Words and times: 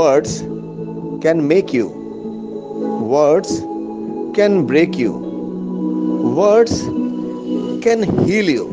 Words 0.00 0.42
can 1.20 1.40
make 1.40 1.74
you 1.74 1.86
words 3.10 3.62
can 4.34 4.62
break 4.64 5.00
you 5.00 5.12
words 6.36 6.82
can 7.80 8.02
heal 8.02 8.48
you 8.48 8.64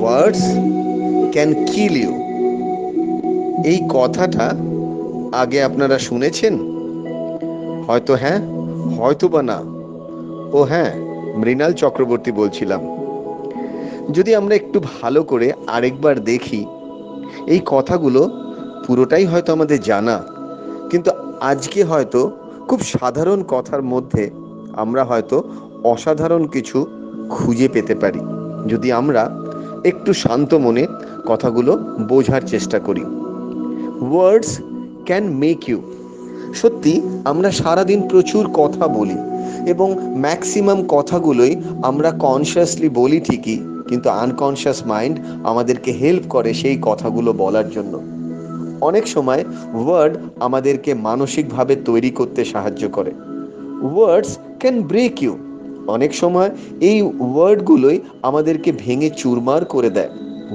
words 0.00 0.42
can 1.32 1.54
kill 1.66 1.96
you 1.96 2.12
এই 3.64 3.78
কথাটা 3.88 4.46
আগে 5.32 5.62
আপনারা 5.62 5.98
শুনেছেন? 5.98 6.54
হয়তো 7.88 8.14
হ্যাঁ 8.14 8.40
হয়তো 8.98 9.28
বা 9.28 9.42
না। 9.42 9.58
ও 10.52 10.62
হ্যাঁ 10.62 10.92
মৃণাল 11.36 11.72
চক্রবর্তী 11.72 12.32
বলছিলাম। 12.32 12.80
যদি 14.12 14.34
আমরা 14.34 14.54
একটু 14.54 14.80
ভালো 14.80 15.22
করে 15.22 15.52
আরেকবার 15.66 16.24
দেখি, 16.24 16.66
এই 17.46 17.60
কথাগুলো 17.66 18.41
পুরোটাই 18.92 19.26
হয়তো 19.32 19.50
আমাদের 19.56 19.78
জানা, 19.90 20.16
কিন্তু 20.90 21.10
আজকে 21.50 21.80
হয়তো 21.90 22.20
খুব 22.68 22.80
সাধারণ 22.94 23.40
কথার 23.52 23.82
মধ্যে 23.92 24.24
আমরা 24.82 25.02
হয়তো 25.10 25.36
অসাধারণ 25.92 26.42
কিছু 26.54 26.78
খুঁজে 27.34 27.68
পেতে 27.74 27.94
পারি, 28.02 28.20
যদি 28.72 28.88
আমরা 29.00 29.22
একটু 29.90 30.10
শান্ত 30.22 30.50
মনে 30.66 30.84
কথাগুলো 31.30 31.72
বোঝার 32.10 32.42
চেষ্টা 32.52 32.78
করি। 32.86 33.04
ওয়ার্ডস 34.10 34.50
ক্যান 35.08 35.24
মেক 35.42 35.60
ইউ 35.68 35.78
সত্যি, 36.60 36.94
আমরা 37.30 37.50
সারাদিন 37.60 38.00
প্রচুর 38.10 38.44
কথা 38.60 38.84
বলি 38.98 39.18
এবং 39.72 39.88
ম্যাক্সিমাম 40.24 40.80
কথাগুলোই 40.94 41.52
আমরা 41.88 42.10
কনসিয়াসলি 42.24 42.88
বলি 43.00 43.18
ঠিকই, 43.28 43.58
কিন্তু 43.90 44.08
আনকনসিয়াস 44.22 44.78
মাইন্ড 44.90 45.16
আমাদেরকে 45.50 45.90
হেল্প 46.00 46.24
করে 46.34 46.50
সেই 46.60 46.76
কথাগুলো 46.88 47.30
বলার 47.44 47.68
জন্য। 47.76 47.94
অনেক 48.88 49.04
সময় 49.08 49.42
ওয়ার্ড 49.74 50.14
আমাদেরকে 50.40 50.90
মানসিকভাবে 51.06 51.74
তৈরি 51.88 52.10
করতে 52.10 52.40
সাহায্য 52.44 52.82
করে। 52.92 53.12
ওয়ার্ডস 53.94 54.32
ক্যান 54.58 54.76
ব্রেক 54.82 55.16
ইউ 55.22 55.34
অনেক 55.86 56.14
সময় 56.14 56.50
এই 56.80 56.98
ওয়ার্ডগুলোই 57.02 57.98
আমাদেরকে 58.22 58.70
ভেঙে 58.78 59.10
চুরমার 59.20 59.62
করে 59.64 59.90
দেয়। 59.90 60.10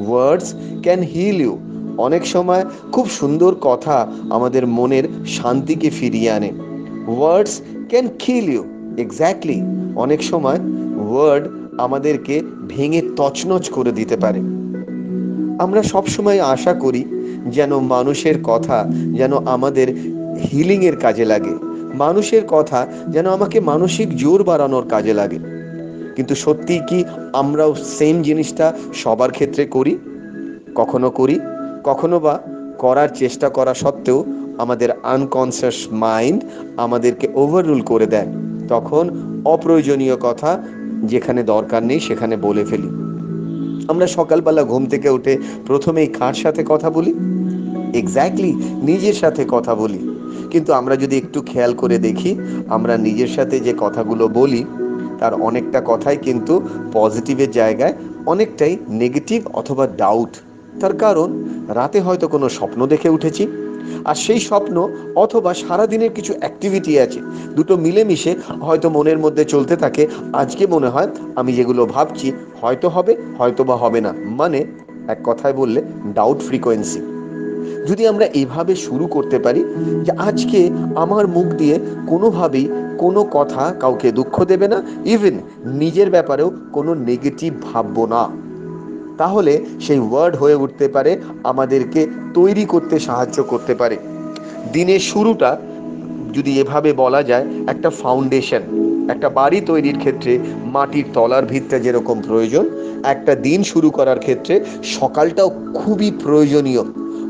ওয়ার্ডস 0.08 0.50
ক্যান 0.82 1.02
হিল 1.14 1.40
ইউ 1.42 1.54
অনেক 1.98 2.24
সময় 2.26 2.64
খুব 2.92 3.06
সুন্দর 3.10 3.52
কথা 3.62 3.98
আমাদের 4.30 4.64
মনের 4.68 5.06
শান্তিকে 5.28 5.90
ফিরিয়ে 5.90 6.30
আনে। 6.32 6.52
Words 7.08 7.54
can 7.90 8.06
kill 8.20 8.46
you 8.50 8.64
exactly 8.98 9.58
অনেক 9.96 10.20
সময় 10.24 10.60
ওয়ার্ড 11.10 11.44
আমাদেরকে 11.78 12.36
ভেঙে 12.68 13.02
তছনছ 13.16 13.66
করে 13.70 13.92
দিতে 13.92 14.16
পারে। 14.18 14.40
আমরা 15.60 15.84
সবসময় 15.84 16.40
আশা 16.40 16.74
করি 16.74 17.06
যেন 17.48 17.80
মানুষের 17.80 18.36
কথা 18.44 18.86
যেন 19.14 19.38
আমাদের 19.38 19.88
হিলিংয়ের 20.52 20.98
কাজে 20.98 21.26
লাগে। 21.26 21.56
মানুষের 21.94 22.42
কথা 22.48 22.88
যেন 23.08 23.28
আমাকে 23.28 23.60
মানসিক 23.60 24.18
জোর 24.18 24.44
বাড়ানোর 24.44 24.88
কাজে 24.90 25.14
লাগে। 25.14 25.40
কিন্তু 26.16 26.36
সত্যি 26.36 26.80
কি 26.88 27.04
আমরাও 27.34 27.76
সেম 27.76 28.22
জিনিসটা 28.22 28.78
সবার 28.94 29.32
ক্ষেত্রে 29.32 29.66
করি? 29.66 29.98
কখনো 30.76 31.10
করি, 31.10 31.40
কখনো 31.84 32.20
বা 32.20 32.42
করার 32.78 33.10
চেষ্টা 33.16 33.50
করা 33.50 33.74
সত্ত্বেও 33.74 34.26
আমাদের 34.58 34.90
আনকনসিয়াস 35.04 35.88
মাইন্ড 35.92 36.44
আমাদেরকে 36.78 37.28
ওভাররুল 37.36 37.82
করে 37.82 38.06
দেয়। 38.06 38.28
তখন 38.68 39.34
অপ্রয়োজনীয় 39.46 40.16
কথা 40.16 40.64
যেখানে 41.04 41.44
দরকার 41.44 41.84
নেই 41.84 42.00
সেখানে 42.00 42.38
বলে 42.38 42.66
ফেলি। 42.66 43.07
আমরা 43.88 44.08
সকালবেলা 44.08 44.64
ঘুম 44.64 44.86
থেকে 44.86 45.10
উঠে 45.10 45.38
প্রথমেই 45.66 46.08
কার 46.08 46.34
সাথে 46.34 46.64
কথা 46.68 46.90
বলি? 46.90 47.14
এক্স্যাক্টলি 47.94 48.54
নিজের 48.84 49.14
সাথে 49.14 49.46
কথা 49.48 49.76
বলি। 49.76 50.18
কিন্তু 50.52 50.74
আমরা 50.74 50.96
যদি 50.96 51.18
একটু 51.18 51.42
খেয়াল 51.42 51.74
করে 51.74 51.98
দেখি, 51.98 52.36
আমরা 52.68 52.98
নিজের 52.98 53.28
সাথে 53.28 53.60
যে 53.60 53.74
কথাগুলো 53.78 54.28
বলি, 54.28 54.66
তার 55.20 55.34
অনেকটা 55.34 55.82
কথাই 55.86 56.18
কিন্তু 56.18 56.62
পজিটিভের 56.94 57.52
জায়গায়, 57.52 57.94
অনেকটাই 58.26 58.78
নেগেটিভ 58.90 59.48
অথবা 59.54 59.88
ডাউট 59.88 60.30
তার 60.80 60.98
কারণ, 60.98 61.44
রাতে 61.68 62.02
হয়তো 62.02 62.28
কোনো 62.28 62.50
স্বপ্ন 62.50 62.88
দেখে 62.88 63.10
উঠেছি 63.10 63.48
আর 64.06 64.16
সেই 64.16 64.40
স্বপ্ন 64.40 64.90
অথবা 65.16 65.54
সারাদিনের 65.54 66.10
কিছু 66.10 66.34
অ্যাক্টিভিটি 66.40 67.00
আছে। 67.00 67.20
দুটো 67.56 67.78
মিলেমিশে 67.78 68.36
হয়তো 68.62 68.90
মনের 68.90 69.20
মধ্যে 69.20 69.46
চলতে 69.46 69.76
থাকে। 69.76 70.08
আজকে 70.34 70.68
মনে 70.68 70.90
হয় 70.90 71.08
আমি 71.36 71.54
যেগুলো 71.54 71.86
ভাবছি 71.86 72.32
হয়তো 72.62 72.90
হবে, 72.90 73.16
হয়তো 73.38 73.64
বা 73.64 73.76
হবে 73.76 74.02
না। 74.02 74.14
মানে 74.26 74.66
এক 75.08 75.20
কথায় 75.24 75.54
বললে 75.54 75.82
ডাউট 76.14 76.40
ফ্রিকোয়েন্সি 76.40 77.02
যদি 77.88 78.08
আমরা 78.08 78.26
এইভাবে 78.26 78.76
শুরু 78.76 79.08
করতে 79.08 79.40
পারি 79.40 79.64
যে 80.04 80.12
আজকে 80.18 80.70
আমার 80.96 81.28
মুখ 81.28 81.46
দিয়ে 81.46 81.80
কোনোভাবেই 82.08 82.70
কোনো 82.98 83.24
কথা 83.24 83.76
কাউকে 83.80 84.12
দুঃখ 84.12 84.46
দেবে 84.46 84.68
না 84.68 84.84
ইভেন 85.06 85.40
নিজের 85.66 86.10
ব্যাপারেও 86.10 86.52
কোনো 86.74 86.94
নেগেটিভ 86.94 87.54
ভাববো 87.74 88.06
না। 88.06 88.47
তাহলে 89.18 89.54
সেই 89.80 90.00
ওয়ার্ড 90.00 90.36
হয়ে 90.36 90.56
উঠতে 90.56 90.88
পারে, 90.88 91.12
আমাদেরকে 91.44 92.08
তৈরি 92.34 92.66
করতে 92.66 93.00
সাহায্য 93.00 93.44
করতে 93.44 93.76
পারে। 93.76 93.98
দিনের 94.74 95.00
শুরুটা 95.00 95.58
যদি 96.34 96.60
এভাবে 96.60 96.94
বলা 96.94 97.24
যায়, 97.24 97.46
একটা 97.68 97.90
ফাউন্ডেশন 97.90 98.62
একটা 99.10 99.30
বাড়ি 99.30 99.62
তৈরির 99.62 99.98
ক্ষেত্রে 99.98 100.40
মাটির 100.64 101.06
তলার 101.14 101.46
ভিতটা 101.46 101.80
যেরকম 101.80 102.22
প্রয়োজন, 102.28 102.70
একটা 103.04 103.36
দিন 103.36 103.64
শুরু 103.64 103.90
করার 103.90 104.20
ক্ষেত্রে 104.20 104.66
সকালটাও 104.84 105.50
খুবই 105.74 106.12
প্রয়োজনীয়। 106.24 106.84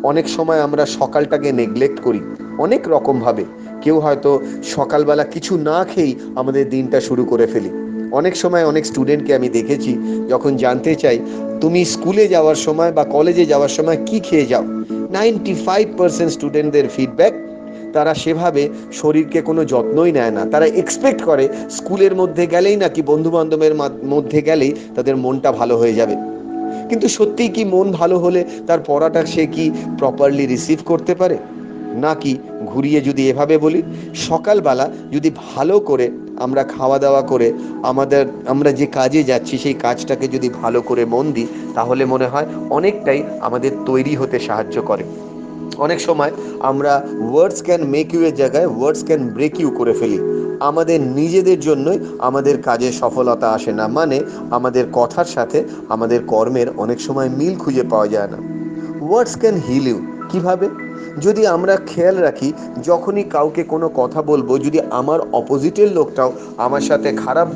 অনেক 0.04 0.30
সময় 0.30 0.62
আমরা 0.62 0.86
সকালটাকে 0.86 1.52
নেগলেক্ট 1.52 2.00
করি, 2.04 2.22
অনেক 2.58 2.82
রকমভাবে। 2.88 3.46
কেউ 3.84 4.00
হয়তো 4.00 4.40
সকালবেলা 4.64 5.24
কিছু 5.24 5.58
না 5.58 5.86
খেয়েই 5.86 6.16
আমাদের 6.36 6.70
দিনটা 6.70 7.00
শুরু 7.02 7.26
করে 7.26 7.48
ফেলি। 7.48 7.70
অনেক 8.12 8.36
সময় 8.36 8.66
অনেক 8.66 8.86
স্টুডেন্টকে 8.86 9.36
আমি 9.36 9.50
দেখেছি, 9.50 9.92
যখন 10.30 10.52
জানতে 10.56 10.96
চাই 10.96 11.20
তুমি 11.62 11.86
স্কুলে 11.86 12.28
যাওয়ার 12.28 12.56
সময় 12.56 12.92
বা 12.92 13.04
কলেজে 13.04 13.46
যাওয়ার 13.46 13.70
সময় 13.70 13.98
কি 14.06 14.20
খেয়ে 14.20 14.46
যাও? 14.46 14.64
নাইনটি 15.12 15.54
ফাইভ 15.54 15.88
পার্সেন্ট 15.98 16.32
স্টুডেন্টদের 16.32 16.90
ফিডব্যাক 16.96 17.34
তারা 17.94 18.14
সেভাবে 18.14 18.70
শরীরকে 18.94 19.42
কোনো 19.42 19.66
যত্নই 19.66 20.12
নেয় 20.12 20.32
না। 20.32 20.46
তারা 20.46 20.66
এক্সপেক্ট 20.66 21.22
করে 21.22 21.48
স্কুলের 21.70 22.16
মধ্যে 22.16 22.48
গেলেই 22.48 22.76
নাকি 22.76 23.02
বন্ধু 23.02 23.30
বান্ধবের 23.32 23.76
মধ্যে 24.06 24.42
গেলেই 24.42 24.74
তাদের 24.96 25.18
মনটা 25.18 25.52
ভালো 25.52 25.78
হয়ে 25.78 25.94
যাবে। 25.94 26.16
কিন্তু 26.90 27.08
সত্যিই 27.08 27.48
কি 27.48 27.66
মন 27.66 27.92
ভালো 27.92 28.20
হলে 28.20 28.46
তার 28.68 28.80
পড়াটা 28.88 29.26
সে 29.26 29.46
কি 29.46 29.72
প্রপারলি 29.98 30.46
রিসিভ 30.46 30.80
করতে 30.86 31.16
পারে? 31.16 31.38
নাকি 31.96 32.38
ঘুরিয়ে 32.66 33.02
যদি 33.02 33.30
এভাবে 33.30 33.58
বলি, 33.58 33.84
সকালবেলা 34.16 34.90
যদি 35.12 35.32
ভালো 35.36 35.80
করে 35.80 36.10
আমরা 36.40 36.64
খাওয়া 36.64 37.00
দাওয়া 37.00 37.22
করে 37.22 37.54
আমাদের, 37.84 38.26
আমরা 38.48 38.72
যে 38.72 38.86
কাজে 38.86 39.24
যাচ্ছি, 39.24 39.58
সেই 39.58 39.74
কাজটাকে 39.74 40.28
যদি 40.28 40.50
ভালো 40.50 40.82
করে 40.82 41.06
মন 41.06 41.32
দিই, 41.32 41.48
তাহলে 41.76 42.06
মনে 42.06 42.26
হয় 42.26 42.46
অনেকটাই 42.70 43.24
আমাদের 43.42 43.72
তৈরি 43.86 44.16
হতে 44.16 44.40
সাহায্য 44.40 44.82
করে। 44.82 45.04
অনেক 45.78 46.00
সময় 46.00 46.32
আমরা 46.60 47.08
ওয়ার্ডস 47.32 47.64
ক্যান 47.64 47.84
মেক 47.84 48.14
ইউ 48.14 48.22
এর 48.22 48.36
জায়গায় 48.36 48.68
ওয়ার্ডস 48.68 49.04
ক্যান 49.04 49.28
ব্রেক 49.28 49.60
ইউ 49.60 49.72
করে 49.72 49.94
ফেলি। 49.94 50.20
আমাদের 50.60 51.02
নিজেদের 51.02 51.60
জন্যই 51.60 52.00
আমাদের 52.20 52.62
কাজে 52.62 52.92
সফলতা 52.92 53.50
আসে 53.50 53.72
না। 53.72 53.88
মানে 53.88 54.20
আমাদের 54.52 54.86
কথার 54.94 55.26
সাথে 55.26 55.64
আমাদের 55.90 56.20
কর্মের 56.28 56.68
অনেক 56.78 57.02
সময় 57.02 57.30
মিল 57.30 57.56
খুঁজে 57.56 57.84
পাওয়া 57.84 58.08
যায় 58.08 58.28
না। 58.28 58.38
ওয়ার্ডস 59.02 59.40
ক্যান 59.40 59.56
হিল 59.56 59.88
ইউ 59.88 60.17
কীভাবে? 60.30 60.70
যদি 61.22 61.48
আমরা 61.48 61.78
খেয়াল 61.88 62.18
রাখি, 62.18 62.54
যখনই 62.84 63.24
কাউকে 63.24 63.64
কোনো 63.64 63.90
কথা 63.90 64.22
বলব, 64.22 64.60
যদি 64.62 64.80
আমার 64.92 65.20
অপোজিটের 65.34 65.92
লোকটাও 65.92 66.34
আমার 66.58 66.82
সাথে 66.82 67.12
খারাপ 67.12 67.48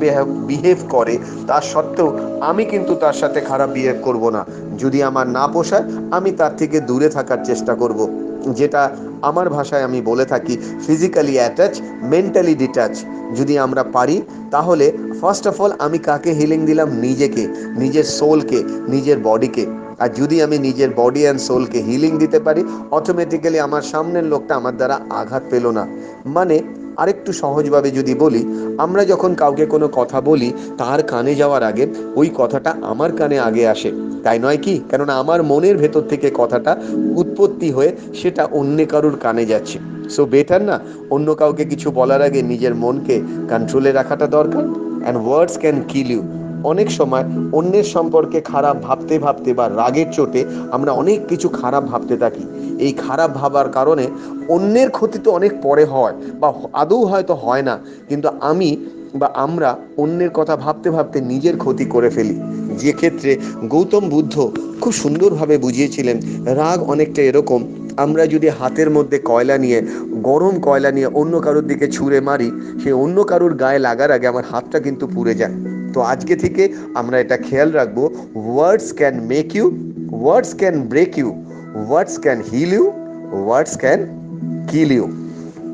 বিহেভ 0.46 0.76
করে, 0.88 1.18
তার 1.46 1.62
সত্ত্বেও 1.62 2.18
আমি 2.40 2.64
কিন্তু 2.64 2.94
তার 2.94 3.12
সাথে 3.12 3.40
খারাপ 3.40 3.70
বিহেভ 3.70 3.96
করব 4.02 4.30
না। 4.30 4.46
যদি 4.78 5.02
আমার 5.02 5.26
না 5.26 5.46
পোষায়, 5.46 5.82
আমি 6.10 6.30
তার 6.30 6.56
থেকে 6.56 6.80
দূরে 6.80 7.08
থাকার 7.08 7.38
চেষ্টা 7.44 7.74
করব। 7.74 8.08
যেটা 8.48 8.90
আমার 9.22 9.50
ভাষায় 9.50 9.82
আমি 9.82 10.00
বলে 10.00 10.24
থাকি 10.24 10.56
ফিজিক্যালি 10.86 11.34
অ্যাটাচ 11.34 11.80
মেন্টালি 12.02 12.54
ডিটাচ 12.54 13.04
যদি 13.36 13.58
আমরা 13.58 13.82
পারি, 13.82 14.22
তাহলে 14.50 14.92
ফার্স্ট 15.20 15.46
অফ 15.48 15.60
অল 15.60 15.72
আমি 15.78 15.98
কাকে 15.98 16.30
হিলিং 16.30 16.66
দিলাম? 16.66 16.88
নিজেকে, 16.88 17.46
নিজের 17.78 18.04
সোলকে 18.04 18.64
নিজের 18.88 19.16
বডিকে 19.22 19.66
আর 20.02 20.08
যদি 20.16 20.36
আমি 20.42 20.56
নিজের 20.58 20.90
বডি 20.96 21.22
অ্যান্ড 21.22 21.40
সোলকে 21.40 21.78
হিলিং 21.82 22.12
দিতে 22.18 22.38
পারি 22.40 22.62
অটোমেটিক্যালি 22.90 23.58
আমার 23.60 23.82
সামনের 23.82 24.24
লোকটা 24.24 24.52
আমার 24.54 24.76
দ্বারা 24.76 24.96
আঘাত 25.10 25.42
পেল 25.50 25.66
না। 25.70 25.84
মানে 26.26 26.56
আরেকটু 26.96 27.30
সহজভাবে 27.32 27.90
যদি 27.90 28.14
বলি, 28.14 28.42
আমরা 28.78 29.04
যখন 29.04 29.34
কাউকে 29.34 29.66
কোনো 29.66 29.88
কথা 29.92 30.20
বলি, 30.20 30.52
তার 30.78 31.02
কানে 31.02 31.34
যাওয়ার 31.34 31.62
আগে 31.62 31.86
ওই 32.16 32.30
কথাটা 32.34 32.70
আমার 32.82 33.10
কানে 33.12 33.38
আগে 33.40 33.64
আসে। 33.68 33.90
তাই 34.24 34.38
নয় 34.38 34.58
কি? 34.62 34.74
কেননা 34.90 35.14
আমার 35.14 35.42
মনের 35.42 35.76
ভেতর 35.76 36.02
থেকে 36.02 36.30
কথাটা 36.34 36.72
উৎপত্তি 37.16 37.70
হয়ে 37.70 37.90
সেটা 38.14 38.42
অন্য 38.44 38.78
কারুর 38.90 39.16
কানে 39.22 39.44
যাচ্ছে। 39.46 39.78
সো 40.10 40.24
বেটার 40.24 40.62
না? 40.62 40.80
অন্য 41.10 41.34
কাউকে 41.34 41.64
কিছু 41.64 41.90
বলার 41.90 42.22
আগে 42.22 42.40
নিজের 42.42 42.74
মনকে 42.74 43.16
কন্ট্রোলে 43.50 43.90
রাখাটা 43.92 44.26
দরকার। 44.26 44.64
And 45.02 45.18
words 45.26 45.58
can 45.58 45.78
kill 45.88 46.10
you 46.10 46.22
অনেক 46.64 46.90
সময় 46.90 47.24
অন্যের 47.52 47.84
সম্পর্কে 47.84 48.40
খারাপ 48.40 48.76
ভাবতে 48.82 49.18
ভাবতে 49.18 49.54
বা 49.54 49.68
রাগের 49.68 50.06
চোটে 50.12 50.44
আমরা 50.70 50.92
অনেক 50.92 51.26
কিছু 51.28 51.48
খারাপ 51.48 51.84
ভাবতে 51.84 52.16
থাকি। 52.16 52.44
এই 52.78 52.92
খারাপ 52.92 53.30
ভাবার 53.34 53.68
কারণে 53.68 54.06
অন্যের 54.48 54.90
ক্ষতি 54.90 55.18
তো 55.18 55.30
অনেক 55.30 55.52
পরে 55.62 55.84
হয় 55.84 56.12
বা 56.40 56.52
আদৌ 56.72 57.04
হয়তো 57.04 57.34
হয় 57.34 57.62
না। 57.62 57.78
কিন্তু 58.08 58.28
আমি 58.40 58.76
বা 59.14 59.30
আমরা 59.34 59.76
অন্যের 59.96 60.30
কথা 60.30 60.56
ভাবতে 60.56 60.90
ভাবতে 60.90 61.20
নিজের 61.20 61.56
ক্ষতি 61.56 61.84
করে 61.84 62.10
ফেলি। 62.10 62.40
যে 62.78 62.92
ক্ষেত্রে 62.92 63.36
গৌতম 63.68 64.08
বুদ্ধ 64.08 64.50
খুব 64.80 64.92
সুন্দরভাবে 64.92 65.58
বুঝিয়েছিলেন, 65.58 66.20
রাগ 66.44 66.82
অনেকটা 66.82 67.22
এরকম, 67.22 67.64
আমরা 67.96 68.26
যদি 68.26 68.48
হাতের 68.48 68.90
মধ্যে 68.90 69.18
কয়লা 69.18 69.58
নিয়ে, 69.58 69.82
গরম 70.22 70.60
কয়লা 70.60 70.90
নিয়ে 70.90 71.06
অন্য 71.06 71.40
কারোর 71.40 71.66
দিকে 71.66 71.90
ছুঁড়ে 71.90 72.20
মারি, 72.20 72.50
সে 72.82 72.92
অন্য 72.92 73.22
কারোর 73.22 73.54
গায়ে 73.54 73.78
লাগার 73.78 74.10
আগে 74.10 74.26
আমার 74.26 74.44
হাতটা 74.50 74.80
কিন্তু 74.80 75.06
পুড়ে 75.06 75.34
যায়। 75.34 75.52
তো 75.92 76.00
আজকে 76.00 76.36
থেকে 76.36 76.72
আমরা 76.94 77.20
এটা 77.20 77.36
খেয়াল 77.36 77.70
রাখব 77.70 77.98
words 78.34 78.92
can 78.92 79.20
make 79.20 79.56
you 79.56 79.94
words 80.12 80.54
can 80.56 80.80
break 80.80 81.18
you 81.18 81.44
words 81.88 82.20
can 82.20 82.42
heal 82.52 82.72
you 82.72 82.92
words 83.32 83.78
can 83.78 84.22
kill 84.68 84.92
you 84.92 85.10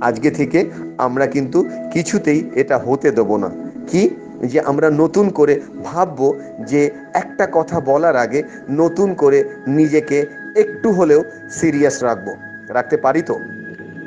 আজকে 0.01 0.31
থেকে 0.31 0.71
আমরা 0.99 1.27
কিন্তু 1.27 1.65
কিছুতেই 1.93 2.51
এটা 2.55 2.79
হতে 2.79 3.11
দেবো 3.11 3.37
না। 3.37 3.51
কি? 3.89 4.11
যে 4.43 4.61
আমরা 4.61 4.91
নতুন 4.91 5.29
করে 5.29 5.61
ভাববো 5.85 6.35
যে 6.61 6.91
একটা 7.15 7.49
কথা 7.53 7.81
বলার 7.81 8.17
আগে 8.17 8.43
নতুন 8.71 9.15
করে 9.15 9.45
নিজেকে 9.67 10.27
একটু 10.57 10.93
হলেও 10.93 11.25
সিরিয়াস 11.51 12.03
রাখব। 12.03 12.35
রাখতে 12.69 12.97
পারি 12.97 13.23
তো? 13.23 13.39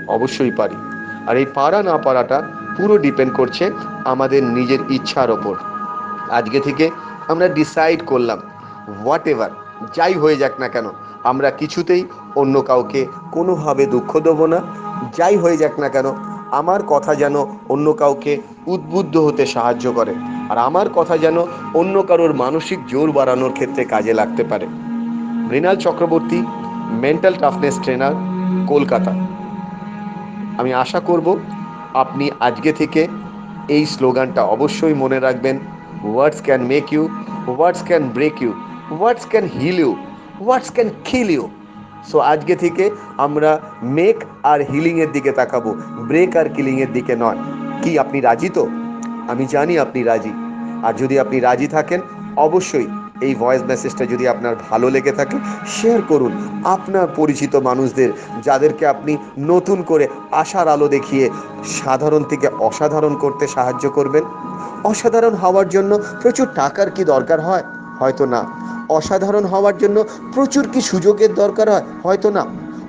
অবশ্যই 0.07 0.51
পারি। 0.51 0.75
আর 1.27 1.37
এই 1.37 1.45
পারা 1.53 1.83
না 1.83 1.97
পারাটা 1.97 2.43
পুরো 2.77 2.97
ডিপেন্ড 2.97 3.33
করছে 3.33 3.71
আমাদের 4.05 4.43
নিজের 4.43 4.79
ইচ্ছার 4.89 5.31
ওপর। 5.31 5.55
আজকে 6.29 6.59
থেকে 6.59 6.85
আমরা 7.27 7.47
ডিসাইড 7.47 7.99
করলাম 8.05 8.39
হোয়াট 9.01 9.25
এভার 9.27 9.51
যাই 9.95 10.13
হয়ে 10.13 10.37
যাক 10.37 10.53
না 10.59 10.67
কেন, 10.67 10.87
আমরা 11.23 11.49
কিছুতেই 11.51 12.03
অন্য 12.35 12.55
কাউকে 12.61 13.01
কোনোভাবে 13.31 13.83
দুঃখ 13.85 14.11
দেবো 14.19 14.45
না। 14.47 14.59
যাই 15.17 15.35
হয়ে 15.37 15.57
যাক 15.57 15.75
না 15.79 15.89
কেন, 15.89 16.07
আমার 16.51 16.81
কথা 16.87 17.11
যেন 17.15 17.35
অন্য 17.69 17.87
কাউকে 17.93 18.33
উদ্বুদ্ধ 18.67 19.17
হতে 19.17 19.43
সাহায্য 19.45 19.85
করে, 19.91 20.13
আর 20.49 20.57
আমার 20.57 20.87
কথা 20.89 21.17
যেন 21.17 21.37
অন্য 21.73 21.95
কারোর 22.03 22.33
মানসিক 22.33 22.79
জোর 22.87 23.11
বাড়ানোর 23.11 23.51
ক্ষেত্রে 23.51 23.83
কাজে 23.85 24.13
লাগতে 24.13 24.43
পারে। 24.43 24.67
Mrinal 25.49 25.75
Chakraborty 25.75 26.39
mental 27.03 27.33
toughness 27.33 27.75
trainer 27.83 28.13
Kolkata. 28.67 29.11
আমি 30.57 30.73
আশা 30.73 30.99
করব, 30.99 31.27
আপনি 31.93 32.25
আজকে 32.39 32.71
থেকে 32.73 33.07
এই 33.67 33.85
স্লোগানটা 33.85 34.41
অবশ্যই 34.43 34.93
মনে 34.93 35.19
রাখবেন। 35.19 35.59
Words 36.03 36.41
can 36.41 36.61
make 36.61 36.93
you 36.93 37.09
words 37.47 37.83
can 37.83 38.03
break 38.03 38.41
you 38.41 38.53
words 38.99 39.25
can 39.29 39.43
heal 39.43 39.79
you 39.79 39.95
words 40.45 40.73
can 40.73 40.89
kill 41.05 41.29
you 41.29 41.49
so 42.11 42.19
আজকে 42.19 42.55
থেকে 42.55 42.89
আমরা 43.17 43.59
মেক 43.83 44.15
আর 44.43 44.61
হিলিংয়ের 44.61 45.11
দিকে 45.11 45.31
তাকাবো। 45.31 45.73
ব্রেক 46.07 46.35
আর 46.35 46.49
কিলিংয়ের 46.49 46.93
দিকে 46.93 47.15
নয়। 47.15 47.37
কি 47.83 47.99
আপনি 47.99 48.21
রাজি 48.21 48.49
তো? 48.49 48.67
আমি 49.27 49.45
জানি 49.45 49.79
আপনি 49.79 50.03
রাজি। 50.03 50.31
আর 50.83 50.93
যদি 50.93 51.19
আপনি 51.19 51.39
রাজি 51.39 51.67
থাকেন, 51.67 52.01
অবশ্যই 52.37 52.87
এই 53.21 53.35
ভয়েস 53.35 53.63
মেসেজটা 53.63 54.05
যদি 54.05 54.27
আপনার 54.27 54.55
ভালো 54.69 54.89
লেগে 54.89 55.11
থাকে 55.11 55.37
শেয়ার 55.67 56.01
করুন। 56.01 56.31
আপনার 56.63 57.07
পরিচিত 57.15 57.55
মানুষদের, 57.55 58.09
যাদেরকে 58.43 58.85
আপনি 58.85 59.17
নতুন 59.39 59.81
করে 59.81 60.07
আশার 60.31 60.67
আলো 60.67 60.87
দেখিয়ে 60.87 61.29
সাধারণ 61.63 62.23
থেকে 62.23 62.47
অসাধারণ 62.59 63.15
করতে 63.15 63.47
সাহায্য 63.47 63.89
করবেন। 63.89 64.23
অসাধারণ 64.83 65.33
হওয়ার 65.33 65.69
জন্য 65.69 65.99
প্রচুর 66.21 66.47
টাকার 66.55 66.91
কি 66.91 67.03
দরকার 67.03 67.39
হয়? 67.41 67.63
হয়তো 67.99 68.25
না। 68.25 68.41
অসাধারণ 68.89 69.45
হওয়ার 69.45 69.77
জন্য 69.77 70.03
প্রচুর 70.33 70.67
কি 70.73 70.81
সুযোগের 70.81 71.33
দরকার 71.33 71.71
হয়? 71.71 71.83
হয়তো 72.03 72.29
না। 72.29 72.45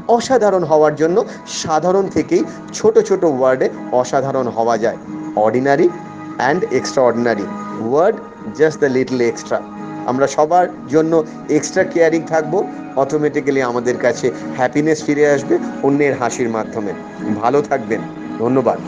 অসাধারণ 0.08 0.64
হওয়ার 0.64 0.94
জন্য 0.94 1.24
সাধারণ 1.46 2.08
থেকেই 2.08 2.44
ছোট 2.72 2.98
ছোট 2.98 3.24
ওয়ার্ডে 3.24 3.68
অসাধারণ 3.92 4.48
হওয়া 4.48 4.78
যায়। 4.78 4.96
Ordinary 5.36 5.88
and 6.36 6.64
extraordinary 7.02 7.46
word 7.80 8.16
just 8.54 8.80
the 8.80 8.86
little 8.86 9.20
extra 9.20 9.81
আমরা 10.06 10.26
সবার 10.26 10.68
জন্য 10.88 11.24
এক্সট্রা 11.50 11.84
কেয়ারিং 11.84 12.22
থাকব। 12.22 12.64
অটোমেটিক্যালি 12.96 13.62
আমাদের 13.62 13.96
কাছে 13.96 14.30
হ্যাপিনেস 14.56 15.04
ফিরে 15.04 15.30
আসবে 15.30 15.58
অন্যের 15.82 16.18
হাসির 16.18 16.48
মাধ্যমে। 16.48 16.92
ভালো 17.40 17.62
থাকবেন। 17.62 18.00
ধন্যবাদ। 18.38 18.78